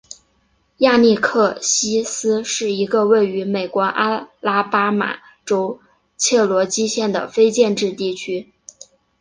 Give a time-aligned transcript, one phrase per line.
[0.77, 5.79] 亚历克西斯是一个位于美国阿拉巴马州
[6.17, 8.51] 切罗基县的非建制地区。